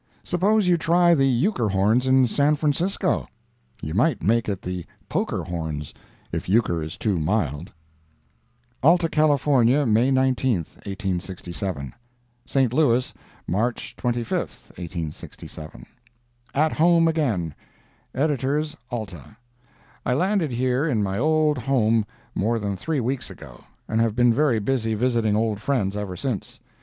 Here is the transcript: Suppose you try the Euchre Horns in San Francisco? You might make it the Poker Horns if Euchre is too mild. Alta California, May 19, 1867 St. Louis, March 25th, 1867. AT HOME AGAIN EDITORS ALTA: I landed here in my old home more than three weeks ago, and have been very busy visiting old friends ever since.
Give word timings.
Suppose 0.23 0.67
you 0.67 0.77
try 0.79 1.13
the 1.13 1.27
Euchre 1.27 1.69
Horns 1.69 2.07
in 2.07 2.25
San 2.25 2.55
Francisco? 2.55 3.27
You 3.83 3.93
might 3.93 4.23
make 4.23 4.49
it 4.49 4.59
the 4.63 4.83
Poker 5.07 5.43
Horns 5.43 5.93
if 6.31 6.49
Euchre 6.49 6.81
is 6.81 6.97
too 6.97 7.19
mild. 7.19 7.71
Alta 8.81 9.07
California, 9.07 9.85
May 9.85 10.09
19, 10.09 10.53
1867 10.85 11.93
St. 12.47 12.73
Louis, 12.73 13.13
March 13.47 13.95
25th, 13.95 14.69
1867. 14.71 15.85
AT 16.55 16.71
HOME 16.73 17.07
AGAIN 17.07 17.53
EDITORS 18.15 18.75
ALTA: 18.89 19.37
I 20.03 20.13
landed 20.15 20.49
here 20.49 20.87
in 20.87 21.03
my 21.03 21.19
old 21.19 21.59
home 21.59 22.07
more 22.33 22.57
than 22.57 22.75
three 22.75 23.01
weeks 23.01 23.29
ago, 23.29 23.63
and 23.87 24.01
have 24.01 24.15
been 24.15 24.33
very 24.33 24.57
busy 24.57 24.95
visiting 24.95 25.35
old 25.35 25.61
friends 25.61 25.95
ever 25.95 26.15
since. 26.15 26.59